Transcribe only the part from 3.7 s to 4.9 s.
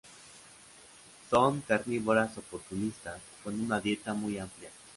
dieta muy amplia.